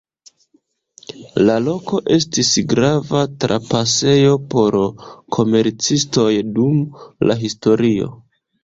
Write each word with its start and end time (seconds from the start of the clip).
La 1.49 1.57
loko 1.65 1.99
estis 2.15 2.49
grava 2.73 3.23
trapasejo 3.45 4.35
por 4.55 4.81
komercistoj 5.39 6.31
dum 6.59 6.83
la 7.31 7.39
historio. 7.47 8.15